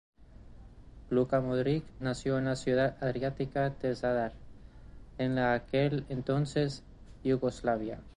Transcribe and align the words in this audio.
Luka 1.11 1.41
Modrić 1.41 1.83
nació 1.99 2.39
en 2.39 2.45
la 2.45 2.55
ciudad 2.55 2.97
adriática 3.03 3.69
de 3.69 3.95
Zadar, 3.95 4.33
en 5.19 5.35
la 5.35 5.53
aquel 5.53 6.07
entonces 6.09 6.81
Yugoslavia. 7.23 7.99